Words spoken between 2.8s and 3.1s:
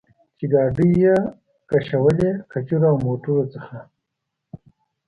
او